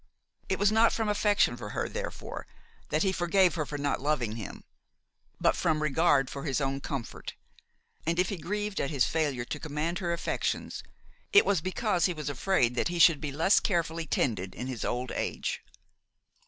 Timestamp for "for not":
3.67-4.01